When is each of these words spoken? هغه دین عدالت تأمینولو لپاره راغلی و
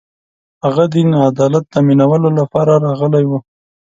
هغه 0.65 0.83
دین 0.93 1.09
عدالت 1.29 1.63
تأمینولو 1.73 2.29
لپاره 2.39 2.73
راغلی 2.85 3.25
و 3.29 3.31